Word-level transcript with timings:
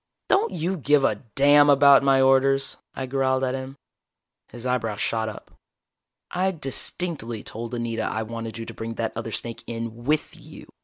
"Don't 0.29 0.51
you 0.51 0.77
give 0.77 1.03
a 1.03 1.13
damn 1.35 1.69
about 1.69 2.01
my 2.01 2.19
orders?" 2.19 2.77
I 2.95 3.05
growled 3.05 3.43
at 3.43 3.53
him. 3.53 3.75
His 4.49 4.65
eyebrows 4.65 4.99
shot 4.99 5.29
up. 5.29 5.51
"I 6.31 6.49
distinctly 6.49 7.43
told 7.43 7.75
Anita 7.75 8.01
I 8.01 8.23
wanted 8.23 8.57
you 8.57 8.65
to 8.65 8.73
bring 8.73 8.95
that 8.95 9.13
other 9.15 9.31
snake 9.31 9.63
in 9.67 10.03
with 10.05 10.35
you. 10.35 10.67